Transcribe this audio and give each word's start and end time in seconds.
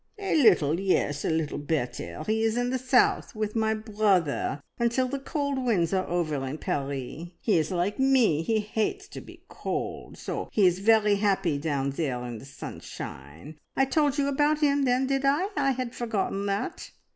"A 0.17 0.35
little 0.41 0.79
yes, 0.79 1.23
a 1.23 1.29
little 1.29 1.59
better. 1.59 2.23
He 2.25 2.41
is 2.41 2.57
in 2.57 2.71
the 2.71 2.79
South 2.79 3.35
with 3.35 3.55
my 3.55 3.75
brother 3.75 4.59
until 4.79 5.07
the 5.07 5.19
cold 5.19 5.63
winds 5.63 5.93
are 5.93 6.07
over 6.07 6.43
in 6.43 6.57
Paris. 6.57 7.27
He 7.39 7.55
is 7.59 7.69
like 7.69 7.99
me 7.99 8.41
he 8.41 8.61
hates 8.61 9.07
to 9.09 9.21
be 9.21 9.43
cold, 9.47 10.17
so 10.17 10.49
he 10.51 10.65
is 10.65 10.79
very 10.79 11.17
happy 11.17 11.59
down 11.59 11.91
there 11.91 12.25
in 12.25 12.39
the 12.39 12.45
sunshine. 12.45 13.59
I 13.77 13.85
told 13.85 14.17
you 14.17 14.27
about 14.27 14.61
him 14.61 14.85
then, 14.85 15.05
did 15.05 15.23
I? 15.23 15.49
I 15.55 15.69
had 15.69 15.93
forgotten 15.93 16.47
that." 16.47 16.89